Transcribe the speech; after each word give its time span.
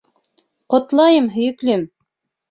Ҡотлайым, 0.73 1.27
һойөклөм! 1.35 1.83